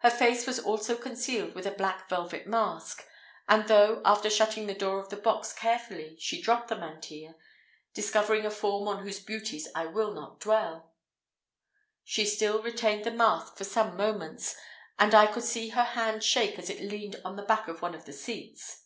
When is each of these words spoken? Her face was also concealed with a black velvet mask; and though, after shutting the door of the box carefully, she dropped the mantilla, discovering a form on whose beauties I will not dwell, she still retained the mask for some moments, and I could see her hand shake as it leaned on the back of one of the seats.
Her 0.00 0.10
face 0.10 0.46
was 0.46 0.58
also 0.58 0.94
concealed 0.94 1.54
with 1.54 1.66
a 1.66 1.70
black 1.70 2.10
velvet 2.10 2.46
mask; 2.46 3.02
and 3.48 3.66
though, 3.66 4.02
after 4.04 4.28
shutting 4.28 4.66
the 4.66 4.74
door 4.74 5.00
of 5.00 5.08
the 5.08 5.16
box 5.16 5.54
carefully, 5.54 6.18
she 6.18 6.42
dropped 6.42 6.68
the 6.68 6.76
mantilla, 6.76 7.34
discovering 7.94 8.44
a 8.44 8.50
form 8.50 8.86
on 8.88 9.02
whose 9.02 9.20
beauties 9.24 9.66
I 9.74 9.86
will 9.86 10.12
not 10.12 10.38
dwell, 10.38 10.92
she 12.04 12.26
still 12.26 12.62
retained 12.62 13.04
the 13.04 13.10
mask 13.10 13.56
for 13.56 13.64
some 13.64 13.96
moments, 13.96 14.54
and 14.98 15.14
I 15.14 15.26
could 15.28 15.44
see 15.44 15.70
her 15.70 15.82
hand 15.84 16.22
shake 16.22 16.58
as 16.58 16.68
it 16.68 16.82
leaned 16.82 17.18
on 17.24 17.36
the 17.36 17.42
back 17.42 17.66
of 17.66 17.80
one 17.80 17.94
of 17.94 18.04
the 18.04 18.12
seats. 18.12 18.82